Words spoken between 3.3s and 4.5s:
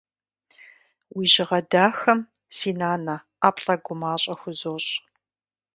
ӏэплӏэ гумащӏэ